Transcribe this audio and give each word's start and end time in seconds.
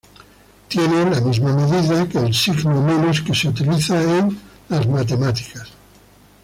Tiene 0.67 1.07
la 1.11 1.21
misma 1.21 1.53
medida 1.55 2.09
que 2.09 2.17
el 2.17 2.33
signo 2.33 2.81
menos 2.81 3.21
que 3.21 3.35
se 3.35 3.49
utiliza 3.49 4.01
en 4.01 4.35
las 4.67 4.87
matemáticas. 4.87 5.69